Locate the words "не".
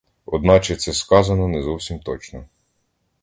1.47-1.61